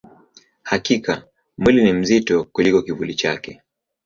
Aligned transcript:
Hakika, 0.63 1.27
mwili 1.57 1.83
ni 1.83 1.93
mzito 1.93 2.43
kuliko 2.43 2.81
kivuli 2.81 3.13
chake. 3.15 3.61